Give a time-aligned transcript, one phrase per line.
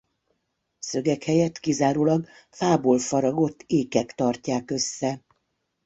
[0.79, 5.21] Szögek helyett kizárólag fából faragott ékek tartják össze.